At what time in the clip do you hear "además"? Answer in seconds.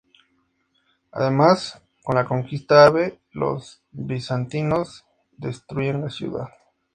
1.11-1.79